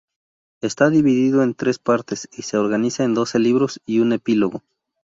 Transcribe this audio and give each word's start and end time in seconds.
Está 0.61 0.89
dividido 0.89 1.43
en 1.43 1.53
tres 1.53 1.77
partes 1.77 2.27
y 2.35 2.41
se 2.41 2.57
organiza 2.57 3.03
en 3.03 3.13
doce 3.13 3.37
libros 3.37 3.79
y 3.85 3.99
un 3.99 4.13
epílogo. 4.13 4.63